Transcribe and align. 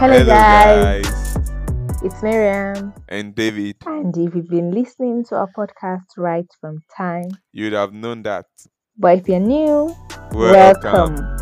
Hello, 0.00 0.14
Hello, 0.16 0.24
guys. 0.24 1.04
guys. 1.04 2.02
It's 2.02 2.22
Miriam. 2.22 2.92
And 3.08 3.34
David, 3.34 3.76
And 3.86 4.16
if 4.16 4.34
you've 4.34 4.48
been 4.48 4.70
listening 4.70 5.24
to 5.26 5.36
our 5.36 5.48
podcast 5.56 6.16
right 6.16 6.46
from 6.60 6.78
time, 6.96 7.28
you'd 7.52 7.74
have 7.74 7.92
known 7.92 8.22
that. 8.22 8.46
but 8.96 9.18
if 9.18 9.28
you're 9.28 9.40
new, 9.40 9.94
Welcome. 10.32 11.14
welcome. 11.14 11.39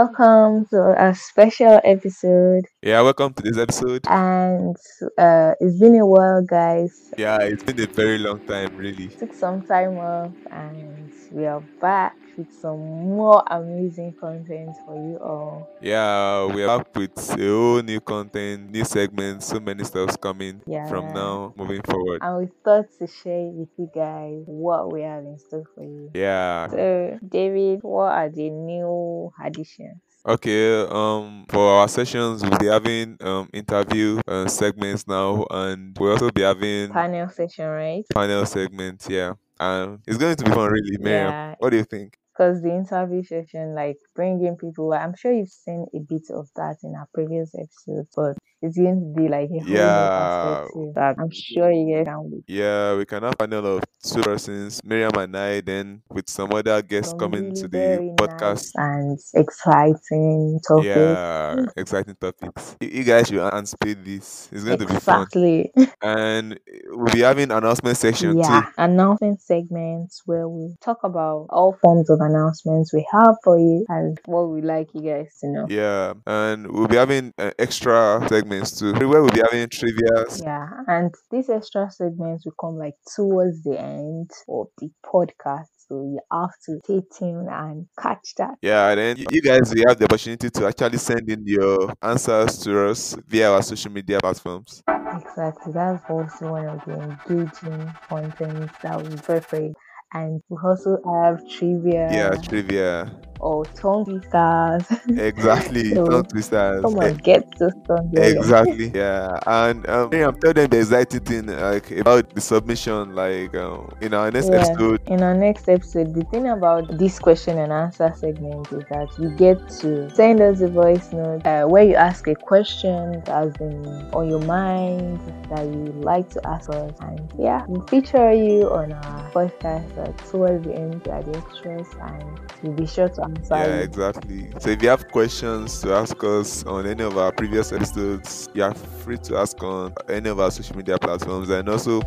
Welcome 0.00 0.66
to 0.76 0.92
a 0.98 1.14
special 1.14 1.80
episode. 1.82 2.66
Yeah, 2.82 3.00
welcome 3.00 3.32
to 3.32 3.42
this 3.42 3.56
episode. 3.56 4.04
And 4.10 4.76
uh, 5.16 5.54
it's 5.58 5.80
been 5.80 5.96
a 5.96 6.04
while, 6.04 6.42
guys. 6.44 7.14
Yeah, 7.16 7.38
it's 7.40 7.62
been 7.64 7.80
a 7.80 7.86
very 7.86 8.18
long 8.18 8.44
time, 8.46 8.76
really. 8.76 9.08
took 9.08 9.32
some 9.32 9.62
time 9.62 9.96
off 9.96 10.32
and 10.50 11.10
we 11.32 11.46
are 11.46 11.62
back 11.80 12.12
with 12.36 12.52
some 12.52 12.78
more 13.16 13.42
amazing 13.50 14.12
content 14.20 14.76
for 14.84 14.94
you 14.96 15.16
all. 15.16 15.66
Yeah, 15.80 16.44
we're 16.44 16.66
back 16.66 16.94
with 16.94 17.16
a 17.16 17.36
whole 17.48 17.80
new 17.80 18.00
content, 18.00 18.70
new 18.70 18.84
segments, 18.84 19.46
so 19.46 19.60
many 19.60 19.82
stuff's 19.84 20.16
coming 20.18 20.60
Yeah. 20.66 20.86
from 20.88 21.14
now 21.14 21.54
moving 21.56 21.80
forward. 21.82 22.20
And 22.20 22.36
we 22.38 22.48
thought 22.62 22.86
to 22.98 23.06
share 23.06 23.48
with 23.48 23.70
you 23.78 23.88
guys 23.94 24.42
what 24.44 24.92
we 24.92 25.00
have 25.02 25.24
in 25.24 25.38
store 25.38 25.64
for 25.74 25.84
you. 25.84 26.10
Yeah. 26.12 26.68
So, 26.68 27.18
David, 27.26 27.80
what 27.82 28.12
are 28.12 28.28
the 28.28 28.50
new 28.50 29.32
additions? 29.42 29.85
Okay, 30.26 30.82
um 30.90 31.46
for 31.48 31.60
our 31.80 31.88
sessions 31.88 32.42
we'll 32.42 32.58
be 32.58 32.66
having 32.66 33.16
um 33.20 33.48
interview 33.52 34.20
uh, 34.26 34.48
segments 34.48 35.06
now 35.06 35.46
and 35.50 35.96
we'll 35.98 36.12
also 36.12 36.30
be 36.30 36.42
having 36.42 36.90
Panel 36.92 37.28
session, 37.28 37.66
right? 37.66 38.04
panel 38.14 38.44
segments, 38.46 39.08
yeah. 39.08 39.34
And 39.60 40.00
it's 40.06 40.18
going 40.18 40.36
to 40.36 40.44
be 40.44 40.50
fun 40.50 40.70
really, 40.72 40.98
Miriam. 40.98 41.36
Yeah. 41.38 41.54
What 41.58 41.70
do 41.70 41.76
you 41.76 41.84
think? 41.84 42.18
Because 42.36 42.60
the 42.60 42.68
interview 42.70 43.22
session, 43.22 43.74
like 43.74 43.96
bringing 44.14 44.56
people, 44.56 44.92
I'm 44.92 45.14
sure 45.16 45.32
you've 45.32 45.48
seen 45.48 45.86
a 45.94 45.98
bit 46.00 46.22
of 46.30 46.48
that 46.56 46.76
in 46.82 46.94
our 46.94 47.08
previous 47.14 47.54
episodes, 47.54 48.08
but 48.14 48.36
it's 48.60 48.76
going 48.76 49.00
to 49.14 49.20
be 49.22 49.28
like 49.28 49.48
a 49.50 49.60
whole 49.60 49.72
Yeah. 49.72 50.66
that 50.94 51.16
I'm 51.18 51.30
sure 51.30 51.70
you 51.70 51.96
guys 51.96 52.04
can. 52.06 52.42
Yeah, 52.46 52.96
we 52.96 53.06
can 53.06 53.22
have 53.22 53.32
a 53.32 53.36
panel 53.36 53.76
of 53.78 53.84
two 54.02 54.20
persons, 54.20 54.82
Miriam 54.84 55.12
and 55.16 55.36
I, 55.36 55.60
then 55.62 56.02
with 56.10 56.28
some 56.28 56.52
other 56.52 56.82
guests 56.82 57.10
Some 57.10 57.18
coming 57.18 57.44
really 57.44 57.60
to 57.62 57.68
very 57.68 58.12
the 58.16 58.26
podcast. 58.26 58.70
nice 58.76 59.32
and 59.34 59.42
exciting 59.42 60.60
topics. 60.66 60.86
Yeah, 60.86 61.64
exciting 61.76 62.16
topics. 62.20 62.76
You, 62.80 62.88
you 62.88 63.04
guys 63.04 63.28
should 63.28 63.38
anticipate 63.40 64.04
this. 64.04 64.48
It's 64.52 64.64
going 64.64 64.78
to 64.78 64.86
be 64.86 64.96
fun. 64.96 65.22
Exactly. 65.22 65.72
And 66.02 66.58
we'll 66.90 67.12
be 67.14 67.20
having 67.20 67.50
announcement 67.50 67.96
section 67.96 68.38
yeah. 68.38 68.62
too. 68.62 68.68
Announcement 68.78 69.40
segments 69.40 70.22
where 70.26 70.48
we 70.48 70.74
talk 70.80 70.98
about 71.04 71.46
all 71.50 71.76
forms 71.82 72.10
of 72.10 72.20
announcements 72.26 72.92
we 72.92 73.06
have 73.12 73.36
for 73.42 73.58
you 73.58 73.84
and 73.88 74.18
what 74.26 74.48
we 74.48 74.62
like 74.62 74.88
you 74.94 75.02
guys 75.02 75.36
to 75.40 75.48
know. 75.48 75.66
Yeah, 75.68 76.14
and 76.26 76.70
we'll 76.70 76.88
be 76.88 76.96
having 76.96 77.32
uh, 77.38 77.52
extra 77.58 78.24
segments 78.28 78.78
too. 78.78 78.90
Everywhere 78.94 79.22
we'll 79.22 79.32
be 79.32 79.42
having 79.50 79.68
trivias. 79.68 80.42
Yeah, 80.42 80.68
and 80.86 81.14
these 81.30 81.48
extra 81.48 81.90
segments 81.90 82.44
will 82.44 82.54
come 82.60 82.76
like 82.76 82.94
towards 83.14 83.62
the 83.62 83.78
end 83.80 84.30
of 84.48 84.66
the 84.78 84.90
podcast. 85.04 85.66
So 85.88 86.02
you 86.02 86.18
have 86.32 86.50
to 86.66 86.80
stay 86.84 87.00
tuned 87.16 87.48
and 87.48 87.86
catch 88.00 88.34
that. 88.38 88.54
Yeah, 88.60 88.90
and 88.90 88.98
then 88.98 89.16
you, 89.18 89.26
you 89.30 89.40
guys 89.40 89.72
will 89.72 89.84
have 89.86 89.98
the 89.98 90.04
opportunity 90.06 90.50
to 90.50 90.66
actually 90.66 90.98
send 90.98 91.30
in 91.30 91.46
your 91.46 91.92
answers 92.02 92.58
to 92.58 92.88
us 92.88 93.16
via 93.28 93.52
our 93.52 93.62
social 93.62 93.92
media 93.92 94.18
platforms. 94.20 94.82
Exactly. 94.88 95.72
That's 95.72 96.02
also 96.10 96.50
one 96.52 96.66
of 96.66 96.84
the 96.84 96.94
engaging 96.94 97.92
contents 98.08 98.74
that 98.82 99.00
we 99.00 99.16
prefer. 99.16 99.72
And 100.12 100.40
we 100.48 100.56
also 100.62 100.98
have 101.04 101.48
trivia 101.48 102.08
Yeah, 102.10 102.30
trivia. 102.42 103.10
Or 103.40 103.64
tongue 103.66 104.04
twisters. 104.04 104.86
Exactly. 105.16 105.98
So, 106.06 106.06
Tongue 106.08 106.24
twisters. 106.24 106.84
Come 106.84 106.98
Eh, 107.00 107.12
on, 107.12 107.16
get 107.18 107.44
those 107.58 107.72
tongue. 107.86 108.12
Exactly. 108.16 108.90
Yeah. 108.94 109.38
And 109.46 109.88
um, 109.88 110.10
Miriam, 110.10 110.34
tell 110.42 110.52
them 110.52 110.68
the 110.68 110.78
exciting 110.80 111.20
thing 111.20 111.46
like 111.46 111.90
about 111.92 112.30
the 112.34 112.40
submission. 112.40 113.14
Like 113.14 113.54
um, 113.54 113.88
in 114.00 114.14
our 114.14 114.30
next 114.30 114.50
Yeah. 114.50 114.54
episode. 114.54 115.00
In 115.06 115.22
our 115.22 115.34
next 115.34 115.68
episode, 115.68 116.14
the 116.14 116.24
thing 116.24 116.46
about 116.48 116.98
this 116.98 117.18
question 117.18 117.58
and 117.58 117.72
answer 117.72 118.12
segment 118.16 118.72
is 118.72 118.84
that 118.90 119.08
you 119.18 119.30
get 119.30 119.58
to 119.80 120.08
send 120.10 120.40
us 120.40 120.60
a 120.60 120.68
voice 120.68 121.12
note 121.12 121.44
uh, 121.46 121.64
where 121.66 121.84
you 121.84 121.94
ask 121.94 122.26
a 122.28 122.34
question 122.34 123.22
that 123.26 123.28
has 123.44 123.52
been 123.56 123.84
on 124.12 124.28
your 124.28 124.40
mind 124.40 125.20
that 125.48 125.64
you 125.66 125.92
like 126.02 126.28
to 126.30 126.40
ask 126.46 126.68
us, 126.70 126.94
and 127.00 127.20
yeah, 127.38 127.64
we 127.68 127.80
feature 127.88 128.32
you 128.32 128.70
on 128.70 128.92
our 128.92 129.30
podcast 129.32 129.96
uh, 129.98 130.12
towards 130.30 130.64
the 130.64 130.74
end 130.74 131.06
at 131.08 131.24
the 131.26 131.36
extras, 131.38 131.88
and 132.00 132.40
we'll 132.62 132.74
be 132.74 132.86
sure 132.86 133.08
to 133.08 133.22
Yeah, 133.50 133.80
exactly. 133.80 134.50
So 134.60 134.70
if 134.70 134.82
you 134.82 134.88
have 134.88 135.08
questions 135.08 135.80
to 135.80 135.92
ask 135.92 136.22
us 136.24 136.64
on 136.64 136.86
any 136.86 137.02
of 137.02 137.16
our 137.16 137.32
previous 137.32 137.72
episodes, 137.72 138.48
you 138.54 138.62
are 138.62 138.74
free 138.74 139.18
to 139.18 139.36
ask 139.36 139.62
on 139.62 139.94
any 140.08 140.28
of 140.28 140.40
our 140.40 140.50
social 140.50 140.76
media 140.76 140.98
platforms. 140.98 141.48
And 141.48 141.68
also, 141.68 142.00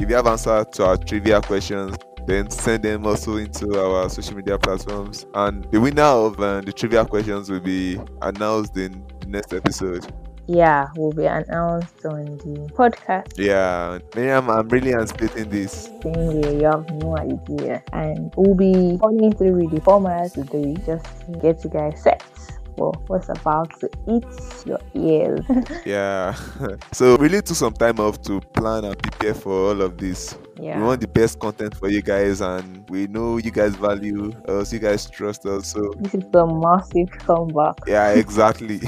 if 0.00 0.08
you 0.08 0.16
have 0.16 0.26
answer 0.26 0.64
to 0.64 0.86
our 0.86 0.96
trivia 0.96 1.40
questions, 1.40 1.96
then 2.26 2.50
send 2.50 2.82
them 2.82 3.06
also 3.06 3.36
into 3.36 3.80
our 3.80 4.08
social 4.08 4.34
media 4.34 4.58
platforms. 4.58 5.26
And 5.34 5.64
the 5.70 5.80
winner 5.80 6.02
of 6.02 6.40
uh, 6.40 6.60
the 6.60 6.72
trivia 6.72 7.04
questions 7.04 7.50
will 7.50 7.60
be 7.60 8.00
announced 8.22 8.76
in 8.76 9.04
the 9.20 9.26
next 9.28 9.52
episode. 9.52 10.12
Yeah, 10.46 10.86
will 10.96 11.12
be 11.12 11.26
announced 11.26 12.04
on 12.06 12.38
the 12.38 12.70
podcast. 12.74 13.34
Yeah, 13.36 13.98
Miriam, 14.14 14.48
I'm 14.50 14.68
really 14.68 14.92
anticipating 14.94 15.50
this. 15.50 15.90
Same 16.02 16.40
way, 16.40 16.56
you 16.58 16.66
have 16.66 16.88
no 17.02 17.16
idea, 17.18 17.82
and 17.92 18.32
we'll 18.36 18.54
be 18.54 18.96
running 19.02 19.34
through 19.34 19.68
the 19.68 19.80
format 19.80 20.32
today 20.34 20.76
just 20.86 21.04
to 21.26 21.32
get 21.42 21.64
you 21.64 21.70
guys 21.70 22.00
set 22.02 22.22
for 22.76 22.92
what's 23.06 23.28
about 23.28 23.78
to 23.80 23.88
eat 24.08 24.24
your 24.66 24.80
ears. 24.94 25.40
Yeah. 25.86 26.34
so 26.92 27.16
we 27.16 27.28
really 27.28 27.42
took 27.42 27.56
some 27.56 27.72
time 27.72 27.98
off 28.00 28.20
to 28.22 28.40
plan 28.40 28.84
and 28.84 28.98
prepare 28.98 29.34
for 29.34 29.52
all 29.70 29.80
of 29.82 29.98
this. 29.98 30.36
Yeah. 30.58 30.78
We 30.78 30.84
want 30.86 31.00
the 31.00 31.08
best 31.08 31.38
content 31.38 31.76
for 31.76 31.88
you 31.88 32.02
guys 32.02 32.40
and 32.40 32.88
we 32.88 33.06
know 33.06 33.36
you 33.38 33.50
guys 33.50 33.74
value 33.76 34.32
us, 34.48 34.72
you 34.72 34.78
guys 34.78 35.08
trust 35.10 35.44
us. 35.46 35.72
So 35.72 35.92
This 36.00 36.14
is 36.14 36.24
a 36.34 36.46
massive 36.46 37.10
comeback. 37.26 37.76
yeah, 37.86 38.10
exactly. 38.24 38.80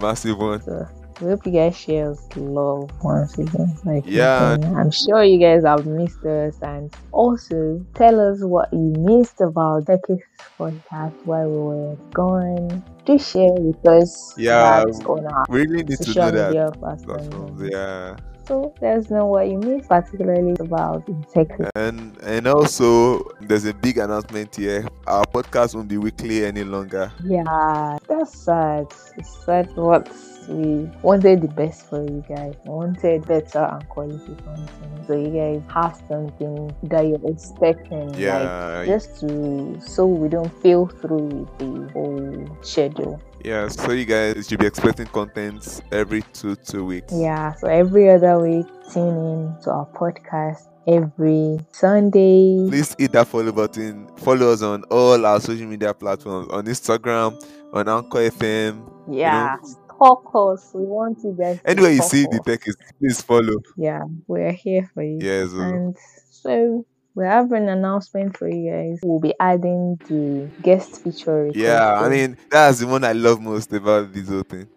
Massive 0.00 0.38
one. 0.38 0.62
So 0.62 0.86
we 1.20 1.28
hope 1.28 1.46
you 1.46 1.52
guys 1.52 1.76
share 1.76 2.10
us 2.10 2.26
love 2.36 2.90
once 3.02 3.38
again. 3.38 3.74
Like 3.84 4.04
Yeah. 4.06 4.56
I'm 4.76 4.90
sure 4.90 5.22
you 5.24 5.38
guys 5.38 5.64
have 5.64 5.86
missed 5.86 6.24
us 6.26 6.60
and 6.62 6.92
also 7.12 7.84
tell 7.94 8.20
us 8.20 8.42
what 8.42 8.70
you 8.72 8.92
missed 8.98 9.40
about 9.40 9.86
Techists 9.86 10.24
podcast 10.58 11.14
while 11.24 11.48
we 11.48 11.58
were 11.58 11.96
gone. 12.12 12.84
Do 13.06 13.18
share 13.18 13.52
with 13.52 13.86
us 13.86 14.34
Yeah, 14.36 14.82
on 15.06 15.26
our 15.26 15.44
We 15.48 15.60
really 15.60 15.84
need 15.84 15.98
to 15.98 16.14
know 16.14 16.30
that. 16.32 16.80
platforms. 16.80 17.62
Yeah. 17.70 18.16
So 18.46 18.72
us 18.80 19.10
know 19.10 19.26
what 19.26 19.48
you 19.48 19.58
missed, 19.58 19.88
particularly 19.88 20.54
about 20.60 21.04
Techists. 21.32 21.70
And 21.74 22.16
and 22.22 22.46
also 22.46 23.22
there's 23.40 23.64
a 23.64 23.74
big 23.74 23.98
announcement 23.98 24.54
here. 24.54 24.86
Our 25.06 25.24
podcast 25.24 25.74
won't 25.74 25.88
be 25.88 25.98
weekly 25.98 26.44
any 26.44 26.62
longer. 26.62 27.10
Yeah, 27.24 27.98
that's 28.08 28.38
sad. 28.38 28.86
It's 29.16 29.44
sad 29.44 29.74
what 29.74 30.08
we 30.48 30.88
wanted 31.02 31.42
the 31.42 31.48
best 31.48 31.88
for 31.88 32.02
you 32.02 32.22
guys. 32.28 32.54
We 32.64 32.70
wanted 32.70 33.26
better 33.26 33.64
and 33.64 33.88
quality 33.88 34.36
content. 34.44 35.06
So 35.08 35.14
you 35.14 35.30
guys 35.30 35.62
have 35.74 36.00
something 36.08 36.72
that 36.84 37.06
you're 37.06 37.28
expecting. 37.28 38.14
Yeah. 38.14 38.78
Like 38.78 38.86
just 38.86 39.20
to 39.20 39.80
so 39.80 40.06
we 40.06 40.28
don't 40.28 40.52
fail 40.62 40.86
through 40.86 41.18
with 41.26 41.58
the 41.58 41.92
whole 41.92 42.58
schedule. 42.62 42.95
Yeah, 43.44 43.68
so 43.68 43.92
you 43.92 44.04
guys 44.04 44.48
should 44.48 44.58
be 44.58 44.66
expecting 44.66 45.06
content 45.06 45.82
every 45.92 46.22
two 46.32 46.56
two 46.56 46.84
weeks. 46.84 47.12
Yeah. 47.14 47.54
So 47.54 47.68
every 47.68 48.10
other 48.10 48.38
week, 48.40 48.66
tune 48.92 49.16
in 49.16 49.56
to 49.62 49.70
our 49.70 49.86
podcast 49.94 50.66
every 50.88 51.58
Sunday. 51.72 52.66
Please 52.68 52.94
hit 52.98 53.12
that 53.12 53.26
follow 53.28 53.52
button. 53.52 54.08
Follow 54.16 54.52
us 54.52 54.62
on 54.62 54.82
all 54.84 55.24
our 55.24 55.40
social 55.40 55.66
media 55.66 55.94
platforms 55.94 56.48
on 56.50 56.64
Instagram, 56.66 57.40
on 57.72 57.88
Anchor 57.88 58.18
FM. 58.30 58.90
Yeah. 59.10 59.56
Talk 59.98 60.30
us. 60.34 60.72
We 60.74 60.84
want 60.84 61.18
you 61.24 61.34
guys. 61.38 61.60
Anywhere 61.64 61.92
you 61.92 62.02
see 62.02 62.24
the 62.24 62.40
Techists 62.44 62.92
please 62.98 63.22
follow. 63.22 63.56
Yeah, 63.76 64.02
we're 64.26 64.52
here 64.52 64.90
for 64.92 65.02
you. 65.02 65.18
Yes. 65.22 65.52
uh, 65.54 65.60
And 65.60 65.96
so 66.30 66.84
we 67.16 67.24
have 67.24 67.52
an 67.52 67.68
announcement 67.68 68.36
for 68.36 68.48
you 68.48 68.70
guys. 68.70 69.00
We'll 69.02 69.20
be 69.20 69.34
adding 69.40 69.98
the 70.08 70.50
guest 70.62 71.02
feature. 71.02 71.50
Yeah, 71.54 71.94
I 71.94 72.08
mean 72.08 72.36
that's 72.50 72.80
the 72.80 72.86
one 72.86 73.04
I 73.04 73.12
love 73.12 73.40
most 73.40 73.72
about 73.72 74.12
this 74.12 74.28
whole 74.28 74.42
thing. 74.42 74.68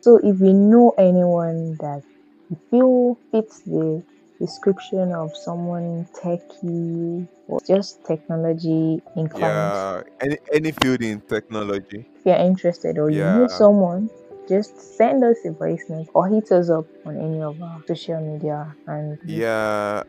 so 0.00 0.18
if 0.18 0.36
you 0.40 0.54
know 0.54 0.92
anyone 0.98 1.76
that 1.80 2.02
you 2.50 2.56
feel 2.70 3.18
fits 3.32 3.62
the 3.62 4.02
description 4.40 5.12
of 5.12 5.30
someone 5.36 6.06
techie 6.22 7.28
or 7.48 7.60
just 7.66 8.04
technology 8.06 9.00
inclined. 9.16 9.74
Yeah, 9.76 10.02
any 10.20 10.38
any 10.52 10.72
field 10.72 11.02
in 11.02 11.20
technology. 11.22 12.00
If 12.20 12.26
you're 12.26 12.36
interested 12.36 12.98
or 12.98 13.10
you 13.10 13.24
know 13.24 13.46
someone, 13.48 14.10
just 14.48 14.72
send 14.98 15.24
us 15.24 15.38
a 15.46 15.52
voice 15.52 15.84
note 15.88 16.08
or 16.14 16.28
hit 16.28 16.50
us 16.52 16.70
up 16.70 16.86
on 17.06 17.16
any 17.16 17.42
of 17.42 17.60
our 17.62 17.80
social 17.88 18.20
media 18.20 18.74
and 18.86 19.18
yeah, 19.26 20.02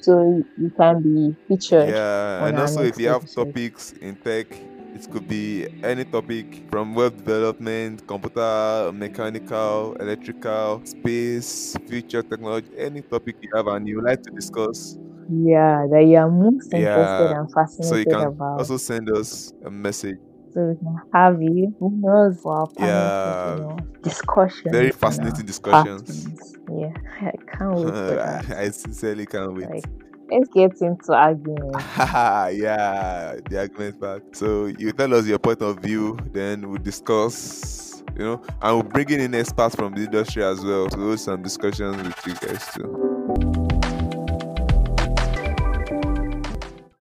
so 0.00 0.42
you 0.56 0.70
can 0.78 1.02
be 1.02 1.36
featured 1.48 1.94
yeah. 1.94 2.46
And 2.46 2.58
also, 2.58 2.82
if 2.82 2.98
you 2.98 3.08
have 3.08 3.24
episode. 3.24 3.34
topics 3.34 3.92
in 4.00 4.16
tech, 4.16 4.46
it 4.94 5.08
could 5.10 5.26
be 5.26 5.66
any 5.82 6.04
topic 6.04 6.64
from 6.70 6.94
web 6.94 7.16
development, 7.16 8.06
computer, 8.06 8.90
mechanical, 8.94 9.94
electrical, 10.00 10.82
space, 10.84 11.74
future 11.86 12.22
technology, 12.22 12.70
any 12.76 13.02
topic 13.02 13.36
you 13.40 13.48
have 13.54 13.66
and 13.68 13.86
you 13.88 14.02
like 14.02 14.20
to 14.22 14.30
discuss. 14.30 14.96
Yeah, 15.28 15.86
that 15.90 16.04
you 16.06 16.16
are 16.16 16.30
most 16.30 16.72
interested 16.74 17.30
Yeah, 17.30 17.32
and 17.32 17.48
so 17.80 17.96
you 17.96 18.06
can 18.06 18.34
about. 18.38 18.58
also 18.58 18.76
send 18.76 19.08
us 19.10 19.52
a 19.64 19.70
message. 19.70 20.18
So 20.52 20.60
we 20.68 20.76
can 20.76 20.96
have 21.12 21.42
you, 21.42 21.74
who 21.78 21.90
knows, 22.00 22.40
for 22.42 22.54
our 22.60 22.70
panel, 22.78 23.12
Yeah, 23.18 23.34
you 23.44 23.60
know, 23.60 23.86
discussions 24.02 24.66
very 24.68 24.90
and 25.04 25.20
our 25.20 25.32
fascinating 25.32 25.46
discussions. 25.46 26.28
parties. 26.28 26.39
Yeah, 26.80 26.94
I 27.20 27.32
can't 27.58 27.74
wait 27.74 27.92
that. 27.92 28.50
I 28.56 28.70
sincerely 28.70 29.26
can't 29.26 29.52
wait. 29.52 29.68
Like, 29.68 29.84
let's 30.30 30.48
get 30.48 30.80
into 30.80 31.12
arguments. 31.12 31.76
yeah, 31.98 33.36
the 33.50 33.58
argument 33.58 34.00
part. 34.00 34.34
So 34.34 34.64
you 34.64 34.90
tell 34.92 35.12
us 35.12 35.26
your 35.26 35.38
point 35.38 35.60
of 35.60 35.80
view, 35.80 36.16
then 36.32 36.66
we'll 36.70 36.82
discuss, 36.82 38.02
you 38.16 38.24
know, 38.24 38.42
and 38.62 38.76
we'll 38.76 38.82
bring 38.82 39.10
in 39.10 39.34
experts 39.34 39.74
from 39.74 39.92
the 39.92 40.04
industry 40.04 40.42
as 40.42 40.64
well 40.64 40.88
to 40.88 40.96
hold 40.96 41.20
some 41.20 41.42
discussions 41.42 41.98
with 41.98 42.26
you 42.26 42.34
guys 42.48 42.66
too. 42.72 42.96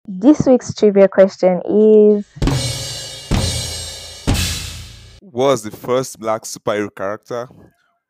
This 0.08 0.44
week's 0.44 0.74
trivia 0.74 1.06
question 1.06 1.62
is 1.70 2.26
What 5.20 5.50
was 5.52 5.62
the 5.62 5.70
first 5.70 6.18
black 6.18 6.42
superhero 6.42 6.92
character 6.92 7.48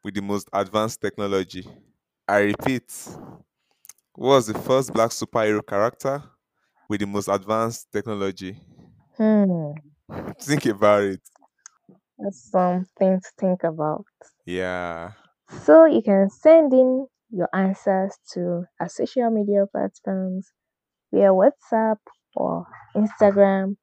with 0.09 0.15
the 0.15 0.23
most 0.23 0.49
advanced 0.55 1.03
technology? 1.03 1.69
I 2.27 2.39
repeat, 2.39 2.91
was 4.17 4.47
the 4.49 4.59
first 4.59 4.93
black 4.93 5.11
superhero 5.11 5.67
character 5.67 6.23
with 6.89 7.01
the 7.01 7.07
most 7.07 7.29
advanced 7.29 7.91
technology? 7.93 8.61
hmm, 9.17 9.73
Think 10.41 10.67
about 10.67 11.03
it. 11.03 11.21
that's 12.19 12.51
something 12.51 13.21
to 13.21 13.31
think 13.39 13.65
about. 13.65 14.05
Yeah. 14.47 15.13
So 15.65 15.85
you 15.85 16.01
can 16.01 16.31
send 16.31 16.73
in 16.73 17.07
your 17.31 17.51
answers 17.53 18.17
to 18.33 18.65
our 18.81 18.89
social 18.89 19.31
media 19.31 19.67
platforms 19.67 20.53
via 21.13 21.31
WhatsApp 21.33 21.99
or 22.37 22.67
Instagram, 22.97 23.77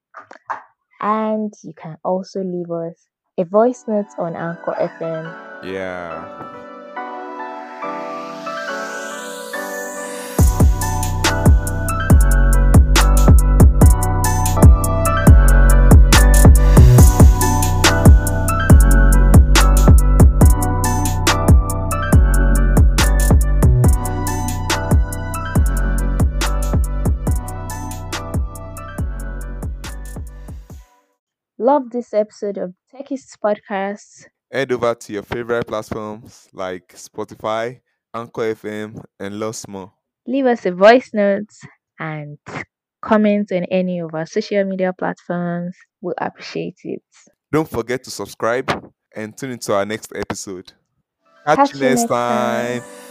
and 1.00 1.52
you 1.62 1.72
can 1.74 1.96
also 2.04 2.40
leave 2.42 2.70
us 2.70 3.08
a 3.38 3.44
voice 3.44 3.84
note 3.86 4.12
on 4.18 4.36
Anchor 4.36 4.74
FM. 4.78 5.34
Yeah. 5.62 6.75
Love 31.66 31.90
this 31.90 32.14
episode 32.14 32.58
of 32.58 32.74
Techists 32.94 33.34
Podcast. 33.44 34.26
Head 34.52 34.70
over 34.70 34.94
to 34.94 35.12
your 35.12 35.24
favorite 35.24 35.66
platforms 35.66 36.48
like 36.52 36.86
Spotify, 36.94 37.80
Anchor 38.14 38.54
FM, 38.54 39.02
and 39.18 39.40
lots 39.40 39.66
more. 39.66 39.92
Leave 40.28 40.46
us 40.46 40.64
a 40.64 40.70
voice 40.70 41.10
note 41.12 41.50
and 41.98 42.38
comment 43.02 43.50
on 43.50 43.64
any 43.64 43.98
of 43.98 44.14
our 44.14 44.26
social 44.26 44.62
media 44.62 44.92
platforms. 44.96 45.76
We'll 46.00 46.14
appreciate 46.18 46.78
it. 46.84 47.02
Don't 47.50 47.68
forget 47.68 48.04
to 48.04 48.12
subscribe 48.12 48.70
and 49.16 49.36
tune 49.36 49.50
into 49.50 49.74
our 49.74 49.84
next 49.84 50.12
episode. 50.14 50.72
Catch, 51.44 51.56
Catch 51.56 51.74
you 51.74 51.80
next 51.80 52.04
time. 52.06 52.80
time. 52.82 53.05